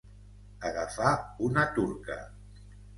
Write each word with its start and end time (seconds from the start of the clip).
Agafar 0.69 1.13
una 1.51 1.69
turca. 1.79 2.21